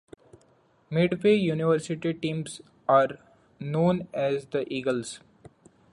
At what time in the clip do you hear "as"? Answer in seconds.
4.15-4.47